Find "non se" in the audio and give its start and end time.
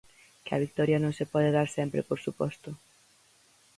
1.03-1.29